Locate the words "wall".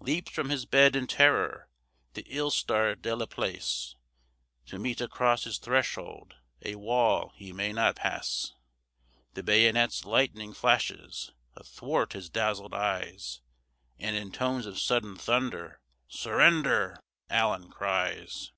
6.74-7.32